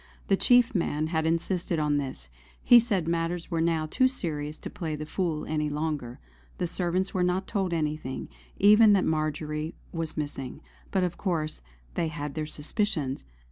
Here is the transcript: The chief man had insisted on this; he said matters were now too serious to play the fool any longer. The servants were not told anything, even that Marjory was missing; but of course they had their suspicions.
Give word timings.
The 0.29 0.35
chief 0.35 0.73
man 0.73 1.05
had 1.13 1.27
insisted 1.27 1.77
on 1.77 1.97
this; 1.97 2.27
he 2.63 2.79
said 2.79 3.07
matters 3.07 3.51
were 3.51 3.61
now 3.61 3.85
too 3.85 4.07
serious 4.07 4.57
to 4.57 4.69
play 4.71 4.95
the 4.95 5.05
fool 5.05 5.45
any 5.45 5.69
longer. 5.69 6.19
The 6.57 6.65
servants 6.65 7.13
were 7.13 7.21
not 7.21 7.45
told 7.45 7.71
anything, 7.71 8.27
even 8.57 8.93
that 8.93 9.05
Marjory 9.05 9.75
was 9.91 10.17
missing; 10.17 10.59
but 10.89 11.03
of 11.03 11.19
course 11.19 11.61
they 11.93 12.07
had 12.07 12.33
their 12.33 12.47
suspicions. 12.47 13.25